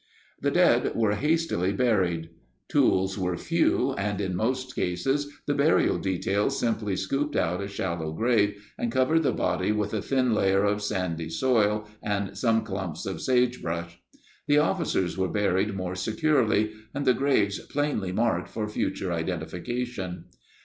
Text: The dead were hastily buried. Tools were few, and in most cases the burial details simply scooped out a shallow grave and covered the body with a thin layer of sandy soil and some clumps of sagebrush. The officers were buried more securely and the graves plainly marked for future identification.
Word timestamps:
The 0.41 0.49
dead 0.49 0.95
were 0.95 1.13
hastily 1.13 1.73
buried. 1.73 2.31
Tools 2.67 3.19
were 3.19 3.37
few, 3.37 3.93
and 3.93 4.19
in 4.19 4.35
most 4.35 4.73
cases 4.73 5.31
the 5.45 5.53
burial 5.53 5.99
details 5.99 6.59
simply 6.59 6.95
scooped 6.95 7.35
out 7.35 7.61
a 7.61 7.67
shallow 7.67 8.11
grave 8.11 8.73
and 8.79 8.91
covered 8.91 9.21
the 9.21 9.31
body 9.31 9.71
with 9.71 9.93
a 9.93 10.01
thin 10.01 10.33
layer 10.33 10.63
of 10.63 10.81
sandy 10.81 11.29
soil 11.29 11.87
and 12.01 12.35
some 12.35 12.63
clumps 12.63 13.05
of 13.05 13.21
sagebrush. 13.21 13.99
The 14.47 14.57
officers 14.57 15.19
were 15.19 15.27
buried 15.29 15.75
more 15.75 15.93
securely 15.93 16.71
and 16.95 17.05
the 17.05 17.13
graves 17.13 17.59
plainly 17.59 18.11
marked 18.11 18.49
for 18.49 18.67
future 18.67 19.11
identification. 19.13 20.25